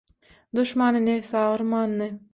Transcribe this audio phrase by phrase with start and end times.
[0.59, 2.13] duşmana nebsi agyrmandy.